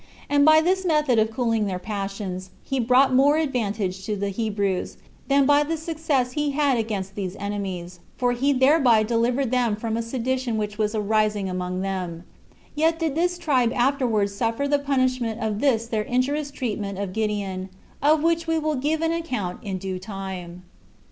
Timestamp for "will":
18.57-18.73